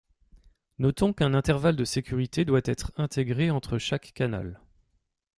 [0.79, 4.59] Notons qu’un intervalle de sécurité doit être intégré entre chaque canal.